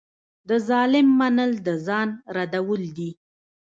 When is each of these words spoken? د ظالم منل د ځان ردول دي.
د 0.49 0.51
ظالم 0.67 1.07
منل 1.19 1.51
د 1.65 1.67
ځان 1.85 2.09
ردول 2.35 2.81
دي. 2.97 3.09